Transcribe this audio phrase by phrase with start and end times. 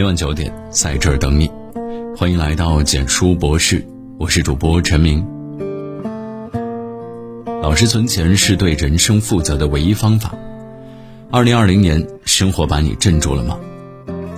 [0.00, 1.50] 每晚九点在这儿等你，
[2.16, 3.86] 欢迎来到简书博士，
[4.18, 5.22] 我是主播陈明。
[7.62, 10.32] 老实存钱是对人生负责的唯一方法。
[11.30, 13.58] 二零二零年，生活把你镇住了吗？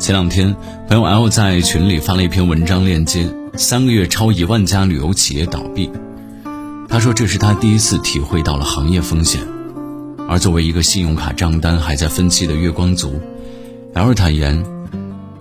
[0.00, 0.52] 前两天，
[0.88, 5.88] 朋友 L 在群里发了一篇文章链接，三个月超一万家旅游企业倒闭。
[6.88, 9.40] 他说这是他第一次体会到了行业风险。
[10.28, 13.20] 而作为一个信用卡账单还在分期的月光族
[13.94, 14.64] ，L 坦言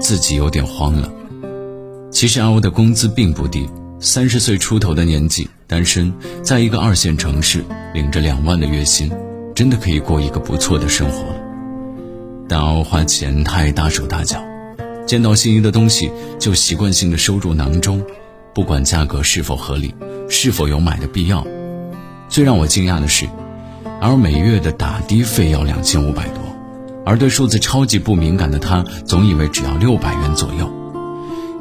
[0.02, 1.10] 自己有点慌了。
[2.12, 3.70] 其实 L 的工资并不低，
[4.00, 9.10] 三十岁出头的年纪，单身，在一个二线城市，领着两万的月薪，
[9.56, 11.36] 真的可以过一个不错的生活了。
[12.50, 14.44] 但 L 花钱太大手大脚。
[15.08, 16.10] 见到心仪的东西
[16.40, 18.02] 就习惯性的收入囊中，
[18.54, 19.94] 不管价格是否合理，
[20.30, 21.46] 是否有买的必要。
[22.30, 23.28] 最让我惊讶的是，
[24.00, 26.42] 而每月的打的费要两千五百多，
[27.06, 30.72] 而对数字超级不敏感的他，总以为只要六百元左右，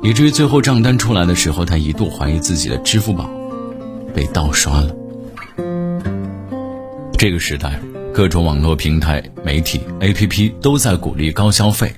[0.02, 3.28] 以至于最后账单出来的时候，他一度怀疑自己的支付宝
[4.14, 4.90] 被盗刷了。
[7.18, 7.80] 这个时代，
[8.14, 11.92] 各种网络平台、媒体、APP 都在鼓励高消费。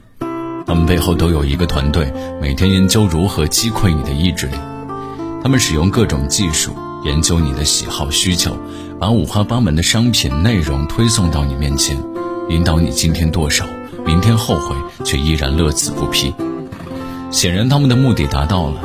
[0.65, 4.55] 他们背后都有一个团队，每天研究如何击溃你的意志力。
[5.43, 6.73] 他们使用各种技术
[7.05, 8.57] 研究你的喜好需求，
[8.99, 11.97] 把五花八门的商品内容推送到你面前，
[12.53, 13.65] 引导你今天剁手，
[14.05, 16.35] 明天后悔，却依然乐此不疲。
[17.31, 18.83] 显然，他们的目的达到了，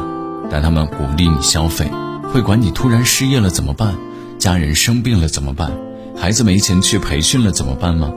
[0.50, 1.92] 但他们鼓励你消费，
[2.32, 3.94] 会管你突然失业了怎么办？
[4.40, 5.73] 家人生病了怎么办？
[6.16, 8.10] 孩子没钱去培训了怎么办吗？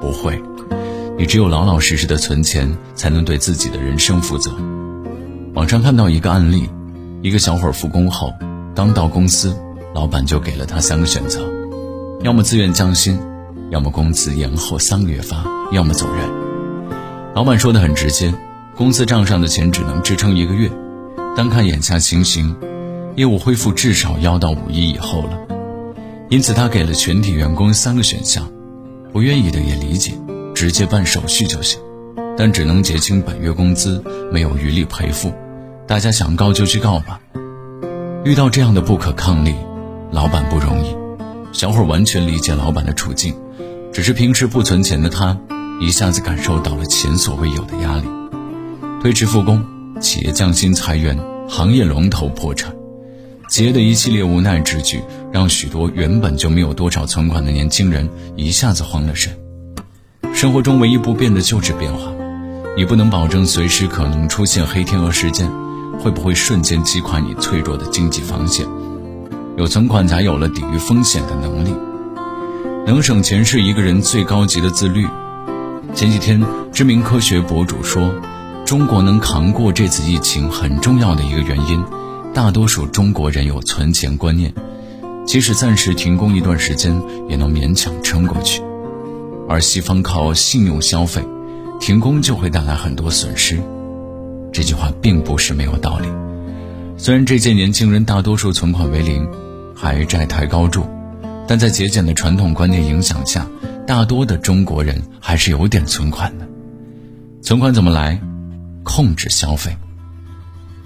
[0.00, 0.42] 不会。
[1.16, 4.50] 你只有老老实实的存钱，才能对自己的人生负责。
[5.54, 6.68] 网上看到一个案例，
[7.22, 8.34] 一个小伙复工后，
[8.74, 9.54] 刚到公司，
[9.94, 11.40] 老板就给了他三个选择：
[12.24, 13.16] 要么自愿降薪，
[13.70, 16.28] 要么工资延后三个月发，要么走人。
[17.34, 18.34] 老板说的很直接，
[18.76, 20.68] 公司账上的钱只能支撑一个月，
[21.36, 22.56] 单看眼下情形，
[23.14, 25.38] 业务恢复至少要到五一以后了。
[26.28, 28.50] 因此，他给了全体员工三个选项，
[29.12, 30.14] 不愿意的也理解。
[30.52, 31.80] 直接办手续就行，
[32.36, 35.32] 但只能结清本月工资，没有余力赔付。
[35.86, 37.18] 大家想告就去告吧。
[38.24, 39.54] 遇到这样的不可抗力，
[40.10, 40.94] 老板不容易。
[41.52, 43.34] 小伙完全理解老板的处境，
[43.92, 45.36] 只是平时不存钱的他，
[45.80, 48.04] 一下子感受到了前所未有的压力。
[49.02, 49.64] 推迟复工，
[50.00, 51.18] 企业降薪裁员，
[51.48, 52.72] 行业龙头破产，
[53.48, 55.02] 企业的一系列无奈之举，
[55.32, 59.32] 让许多原本就没有多少存款的年轻人一下子慌了神。
[60.32, 62.12] 生活中唯一不变的就是变化，
[62.76, 65.50] 你不能保证随时可能出现黑天鹅事件，
[65.98, 68.66] 会不会瞬间击垮你脆弱的经济防线？
[69.56, 71.74] 有存款才有了抵御风险的能力，
[72.90, 75.06] 能省钱是一个人最高级的自律。
[75.94, 78.12] 前几天，知名科学博主说，
[78.66, 81.84] 中国能扛过这次疫情很重要的一个原因，
[82.34, 84.52] 大多数中国人有存钱观念，
[85.24, 88.60] 即使暂时停工一段时间，也能勉强撑过去。
[89.48, 91.24] 而西方靠信用消费，
[91.78, 93.62] 停工就会带来很多损失。
[94.52, 96.08] 这句话并不是没有道理。
[96.96, 99.28] 虽然这届年轻人大多数存款为零，
[99.76, 100.84] 还债台高筑，
[101.50, 103.44] 但在节俭的传统观念影响下，
[103.84, 106.46] 大多的中国人还是有点存款的。
[107.42, 108.20] 存款怎么来？
[108.84, 109.76] 控制消费。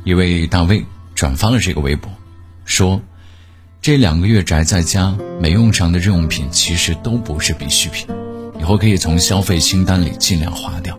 [0.05, 2.11] 一位大 V 转发了这个微博，
[2.65, 3.03] 说
[3.83, 8.07] ：“这两个月宅在家，没用上的日用品其实都不是必需品。”
[8.59, 10.99] 以后可以从消费清单里尽量划掉。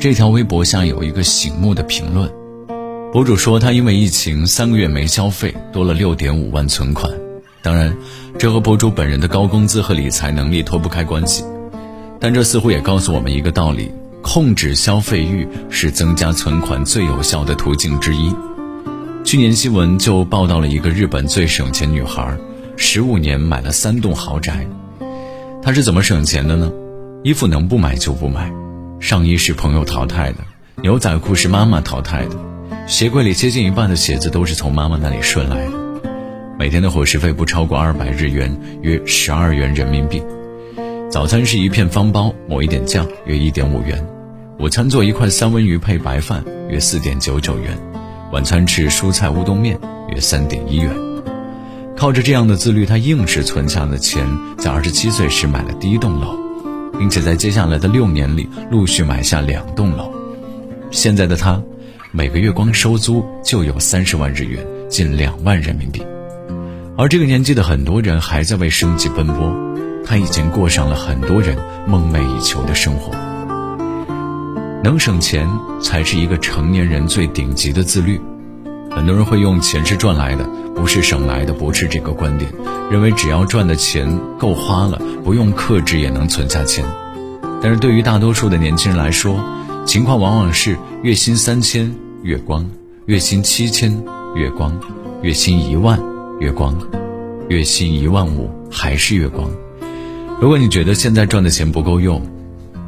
[0.00, 2.28] 这条微博下有一个醒目的评论，
[3.12, 7.08] 博主说他因为疫情三个月没消费，多了六点五万存款。
[7.68, 7.94] 当然，
[8.38, 11.44] 这和博主本人的高工资和理财能力脱不开关系。
[12.18, 13.92] 但这似乎也告诉我们一个道理：
[14.22, 18.34] 控制消费欲是增加存款最有效的途径之一。
[19.22, 22.34] 去年新闻就报道了一个日本最省钱女孩，
[22.78, 24.66] 十五年买了三栋豪宅。
[25.62, 26.72] 她是怎么省钱的呢？
[27.22, 28.50] 衣服能不买就不买，
[28.98, 30.38] 上衣是朋友淘汰的，
[30.82, 32.36] 牛仔裤是妈妈淘汰的，
[32.86, 35.77] 鞋柜里接近一半的鞋子都是从妈妈那里顺来的。
[36.58, 38.52] 每天的伙食费不超过二百日元，
[38.82, 40.20] 约十二元人民币。
[41.08, 44.04] 早餐是一片方包，抹一点酱，约一点五元。
[44.58, 47.78] 午餐做一块三文鱼配白饭，约四点九九元。
[48.32, 49.78] 晚餐吃蔬菜乌冬面，
[50.12, 50.92] 约三点一元。
[51.96, 54.26] 靠着这样的自律，他硬是存下了钱，
[54.58, 56.36] 在二十七岁时买了第一栋楼，
[56.98, 60.12] 并且在接下来的六年里陆续买下两栋楼。
[60.90, 61.62] 现在的他，
[62.10, 66.02] 每个月光收租就有三十万日元，近两万人民币。
[67.00, 69.54] 而这个年纪的很多人还在为生计奔波，
[70.04, 71.56] 他已经过上了很多人
[71.86, 73.12] 梦寐以求的生活。
[74.82, 75.48] 能省钱
[75.80, 78.20] 才是一个成年人最顶级的自律。
[78.90, 82.50] 很多人会用“钱是赚来的，不是省来的”驳斥这个观点，
[82.90, 86.84] 认为只要赚的钱够花了，不用克制也能存下钱。
[87.62, 89.38] 但是对于大多数的年轻人来说，
[89.86, 92.68] 情况往往是月薪三千月光，
[93.06, 94.02] 月薪七千
[94.34, 94.76] 月光，
[95.22, 96.00] 月薪一万
[96.40, 96.78] 月光，
[97.48, 99.50] 月薪一万五还是月光。
[100.40, 102.22] 如果你觉得现在赚的钱不够用，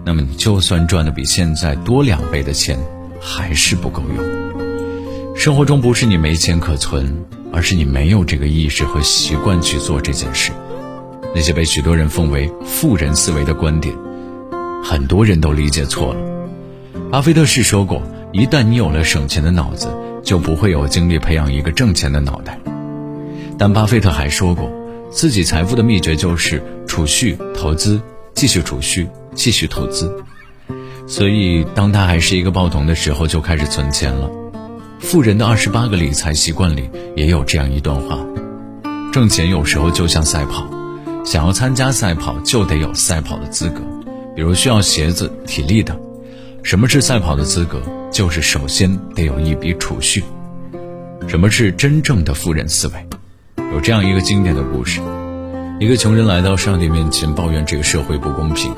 [0.04, 2.78] 那么你就算赚的比现在多两倍的钱，
[3.20, 5.34] 还是不够用。
[5.34, 10.52] 生活中不是你没钱可存，而是你没有这个意识和习惯去做这件事。
[11.34, 13.92] 那些被许多人奉为富人思维的观点，
[14.84, 16.20] 很多人都理解错了。
[17.10, 18.00] 巴菲特是说过，
[18.32, 19.88] 一旦你有了省钱的脑子，
[20.22, 22.60] 就不会有精力培养一个挣钱的脑袋。
[23.60, 24.72] 但巴菲特还说过。
[25.10, 28.00] 自己财富的秘诀就是储蓄、投资，
[28.32, 30.10] 继续储蓄，继续投资。
[31.06, 34.30] 所以，当他还是一个报童的时候，就开始存钱了。
[34.98, 38.18] 富人的二十八个理财习惯里也有这样一段话：
[39.12, 40.66] 挣钱有时候就像赛跑，
[41.22, 43.82] 想要参加赛跑就得有赛跑的资格，
[44.34, 46.00] 比如需要鞋子、体力等。
[46.62, 47.82] 什么是赛跑的资格？
[48.10, 50.24] 就是首先得有一笔储蓄。
[51.28, 53.06] 什么是真正的富人思维？
[53.72, 55.00] 有这样一个经典的故事：
[55.78, 58.74] 一个穷人来到上帝面前抱怨这个社会不公平，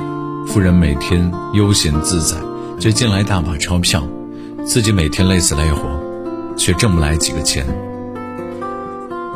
[0.47, 2.37] 富人每天悠闲自在，
[2.79, 4.07] 却进来大把钞票，
[4.67, 5.81] 自己每天累死累活，
[6.59, 7.65] 却挣不来几个钱。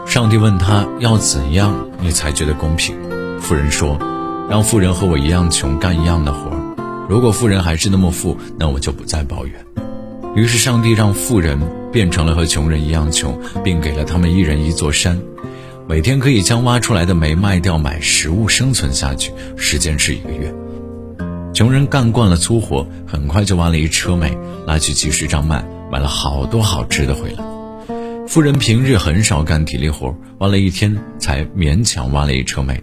[0.04, 2.94] 上帝问他要怎样你才觉得公平？
[3.40, 3.98] 富人说
[4.50, 6.50] ：“让富人和我一样穷，干一样的活。
[7.08, 9.54] 如果富人还是那么富，那我就不再抱怨。”
[10.36, 11.58] 于是上帝让富人
[11.90, 15.18] 变成了和穷人一样穷，并给了他们一人一座山。
[15.88, 20.52] 每天可以将挖出来的煤卖掉买食物生存下去，时间是一个月。
[21.54, 24.36] 穷人干惯了粗活，很快就挖了一车煤，
[24.66, 27.44] 拉去集市上卖，买了好多好吃的回来。
[28.26, 32.82] 富人平日很少干体力活，挖了一天才勉强挖了一车煤，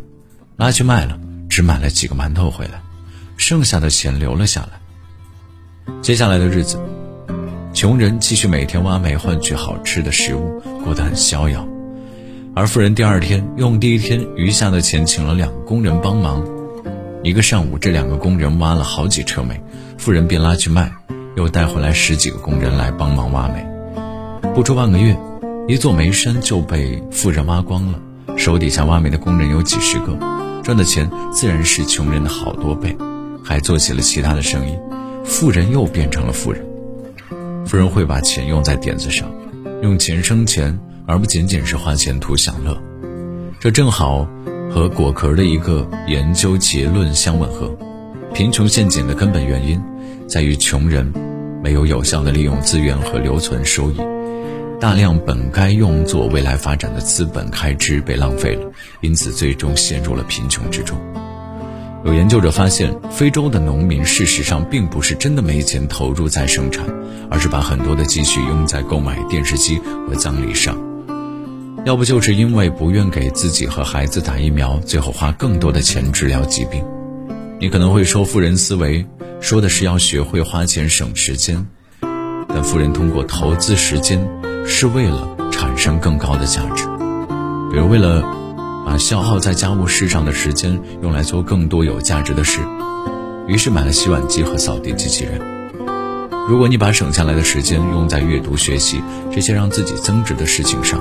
[0.55, 1.19] 拉去卖了，
[1.50, 2.81] 只买了几个馒头回来，
[3.35, 5.94] 剩下的钱留了下来。
[6.01, 6.79] 接下来的日子，
[7.73, 11.67] 穷人继续每天挖煤换取好吃的食物，过得很逍遥。
[12.55, 16.45] 而富人第二天用第一天余下的钱请了两个工人帮忙，
[17.23, 19.59] 一个上午，这两个工人挖了好几车煤，
[19.97, 20.91] 富人便拉去卖，
[21.35, 23.65] 又带回来十几个工人来帮忙挖煤。
[24.53, 25.17] 不出半个月，
[25.67, 28.00] 一座煤山就被富人挖光了，
[28.38, 30.15] 手底下挖煤的工人有几十个，
[30.61, 32.95] 赚的钱自然是穷人的好多倍，
[33.44, 34.77] 还做起了其他的生意，
[35.25, 36.63] 富人又变成了富人。
[37.65, 39.27] 富人会把钱用在点子上，
[39.81, 40.79] 用钱生钱。
[41.05, 42.81] 而不仅仅是花钱图享乐，
[43.59, 44.25] 这正好
[44.71, 47.75] 和果壳的一个研究结论相吻合。
[48.33, 49.81] 贫穷陷阱的根本原因
[50.27, 51.11] 在于穷人
[51.61, 53.97] 没有有效的利用资源和留存收益，
[54.79, 58.71] 大量本该用作未来发展的资本开支被浪费了，
[59.01, 60.97] 因此最终陷入了贫穷之中。
[62.05, 66.85] 有研究者发现，非洲的农民事实上并不是真的没钱投入再生产，
[67.29, 70.77] 而是把很多的积蓄用在购买电视机和葬礼上。
[71.85, 76.81] 要不就是因为不愿给自己和孩子打疫苗，最后花更多的钱治疗疾病。
[77.59, 79.06] 你可能会说，富人思维
[79.41, 81.67] 说的是要学会花钱省时间，
[82.48, 84.25] 但富人通过投资时间
[84.65, 86.86] 是为了产生更高的价值，
[87.69, 88.24] 比如为了
[88.86, 92.62] 把消耗在家务事上的时间用来做更多有价值的事，
[93.46, 95.41] 于是买了洗碗机和扫地机器人。
[96.48, 99.01] 如果你把省下来的时间用在阅读、学习
[99.34, 101.00] 这些让自己增值的事情上，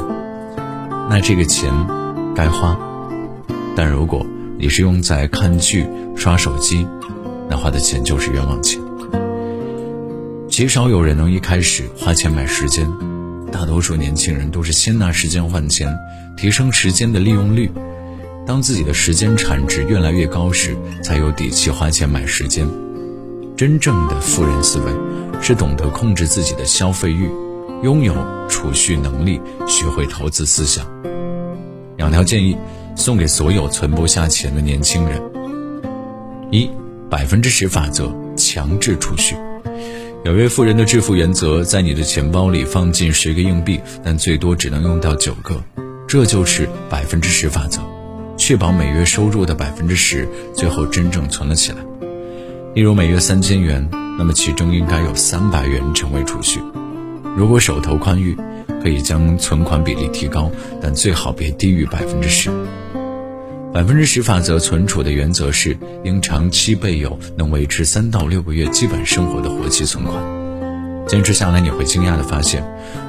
[1.12, 1.71] 那这个钱
[2.35, 2.75] 该花，
[3.76, 4.25] 但如果
[4.59, 6.88] 你是用在看剧、刷手机，
[7.50, 8.81] 那花的钱就是冤枉钱。
[10.49, 12.90] 极少有人能一开始花钱买时间，
[13.52, 15.95] 大多数年轻人都是先拿时间换钱，
[16.35, 17.71] 提升时间的利用率。
[18.47, 22.66] 当自己的时间产值越来越高时，才有底气花钱买时间。
[23.54, 24.90] 真正的富人思维
[25.42, 27.28] 是懂得控制自己的消费欲。
[27.83, 28.15] 拥有
[28.49, 30.87] 储蓄能力，学会投资思想。
[31.97, 32.57] 两条建议
[32.95, 35.21] 送给所有存不下钱的年轻人：
[36.53, 36.71] 一，
[37.11, 39.35] 百分之十法则，强制储蓄。
[40.25, 45.61] 有位富人的致富原则，在你的钱包里放进十个硬币，但最多只能用到九个，
[46.07, 47.81] 这就是百分之十法则，
[48.37, 51.79] 确保每月收入的百分之十，最后真正存了起来。
[52.75, 56.61] 例如每月三千元，那么其中应该有三百元成为储蓄。
[57.35, 58.37] 如果手头宽裕，
[58.83, 62.51] 可以将存款比例提高，但最好别低于百分之十。
[63.73, 70.15] 百分之十法则存储的原则是，应长期备有能维持三到六个月基本生活的活期存款。
[71.07, 72.62] 坚持下来，你会惊讶的发现，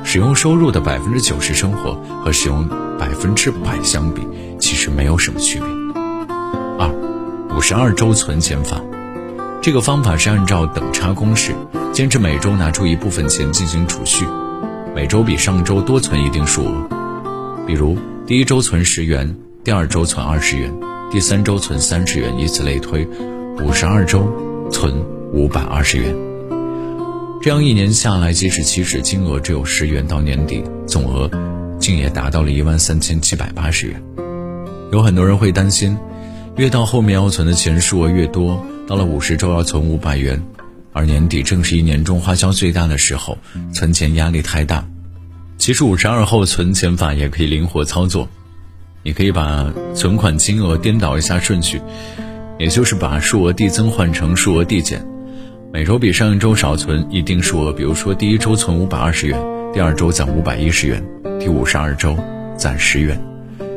[0.05, 4.21] 使用收入的百分之九十生活和使用百分之百相比，
[4.57, 5.67] 其实没有什么区别。
[6.79, 6.89] 二，
[7.55, 8.81] 五十二周存钱法，
[9.63, 11.55] 这个方法是按照等差公式，
[11.93, 14.27] 坚持每周拿出一部分钱进行储蓄，
[14.93, 16.89] 每周比上周多存一定数额。
[17.65, 19.33] 比如，第一周存十元。
[19.63, 20.69] 第二周存二十元，
[21.09, 23.07] 第三周存三十元，以此类推，
[23.61, 24.29] 五十二周
[24.69, 24.93] 存
[25.31, 26.13] 五百二十元。
[27.41, 31.31] 这样一年下来，即使起始金额只有十元，到年底总额
[31.79, 34.03] 竟也达到了一万三千七百八十元。
[34.91, 35.97] 有很多人会担心，
[36.57, 40.41] 越到后面要存的钱数额越多，到了五十周要存五百元，
[40.91, 43.37] 而年底正是一年中花销最大的时候，
[43.73, 44.85] 存钱压力太大。
[45.57, 48.27] 其实五十二后存钱法也可以灵活操作。
[49.05, 51.81] 你可以把存款金额颠倒一下顺序，
[52.57, 55.05] 也就是把数额递增换成数额递减，
[55.73, 59.37] 每周比上一周少存一定数额，比如说第一周存五百二十元，
[59.73, 61.03] 第二周攒五百一十元，
[61.39, 62.17] 第五十二周
[62.57, 63.21] 攒十元。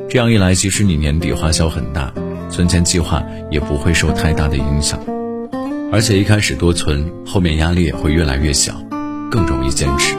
[0.08, 2.12] 这样一来，即使你年底花销很大，
[2.50, 4.98] 存钱计划也不会受太大的影响，
[5.92, 8.74] 而且一开始多存，后面压力也会越来越小，
[9.30, 10.14] 更容易坚持。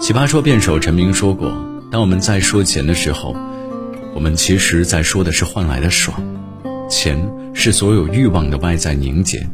[0.00, 1.52] 奇葩说辩手陈明说过
[1.90, 3.34] ：“当我们在说钱的时候。”
[4.14, 6.16] 我们其实在说的是换来的爽，
[6.88, 7.18] 钱
[7.52, 9.44] 是所有欲望的外在凝结。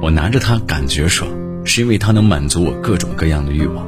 [0.00, 1.28] 我拿着它感觉爽，
[1.64, 3.84] 是因为它能满足我各种各样的欲望。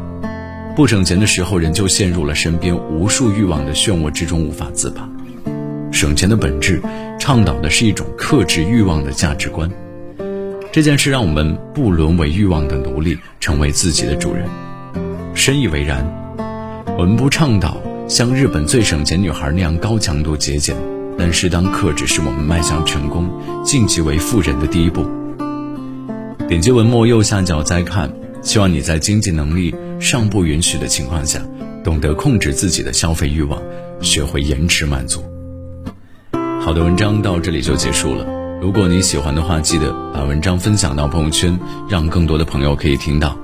[0.75, 5.09] 不省钱的时候，人就陷入了身边无数欲望的漩涡之中，无法自拔。
[5.93, 6.83] 省钱的本质，
[7.25, 9.71] 倡导的是一种克制欲望的价值观。
[10.73, 14.45] 这件事让我们不沦为欲望的奴隶，成为自己的主人。
[15.33, 16.05] 深以为然。
[16.99, 17.81] 我们不倡导。
[18.09, 20.77] 像日本最省钱女孩那样高强度节俭，
[21.17, 23.31] 但适当克制是我们迈向成功、
[23.65, 25.07] 晋级为富人的第一步。
[26.49, 28.13] 点击文末右下角再看，
[28.43, 31.41] 希望你在经济能力尚不允许的情况下，
[31.85, 33.63] 懂得控制自己的消费欲望，
[34.01, 35.23] 学会延迟满足。
[36.65, 38.25] 好的文章到这里就结束了。
[38.61, 43.37] 如果你喜欢的话，记得把文章分享到朋友圈，让更多的朋友可以听到。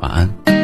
[0.00, 0.57] 晚安。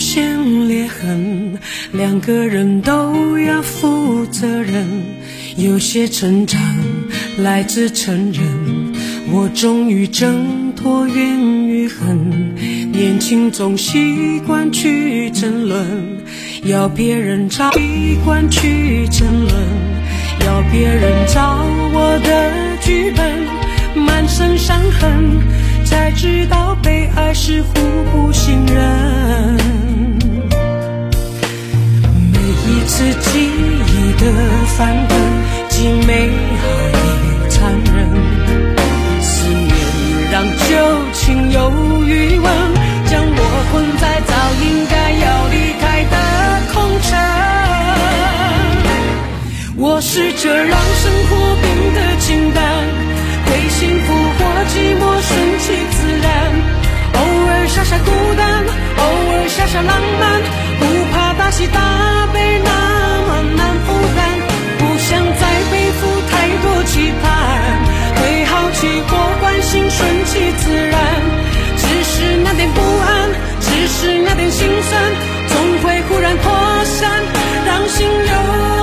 [0.00, 1.58] 现裂痕
[1.92, 4.86] 两个人都要负责任，
[5.56, 6.58] 有些成长
[7.36, 8.42] 来自承认。
[9.30, 12.54] 我终于挣脱怨与恨，
[12.90, 15.86] 年轻总习惯去争论，
[16.64, 19.54] 要别人找习惯去争论，
[20.46, 22.50] 要别人找我的
[22.82, 25.40] 剧本，满身伤痕，
[25.84, 27.74] 才知道被爱是互
[28.10, 28.59] 不信
[59.72, 60.42] 下浪漫
[60.80, 62.70] 不怕大喜大悲那
[63.22, 64.40] 么难负担
[64.80, 67.30] 不想再背负太多期盼
[68.16, 71.00] 对好奇或关心顺其自然。
[71.76, 75.02] 只是那点不安只是那点心酸
[75.46, 77.22] 总会忽然扩散
[77.64, 78.79] 让心流。